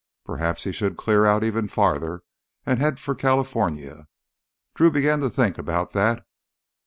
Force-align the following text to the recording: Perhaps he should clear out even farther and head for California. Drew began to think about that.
Perhaps 0.25 0.63
he 0.63 0.71
should 0.71 0.97
clear 0.97 1.25
out 1.27 1.43
even 1.43 1.67
farther 1.67 2.23
and 2.65 2.79
head 2.79 2.99
for 2.99 3.13
California. 3.13 4.07
Drew 4.73 4.89
began 4.89 5.19
to 5.19 5.29
think 5.29 5.59
about 5.59 5.91
that. 5.91 6.25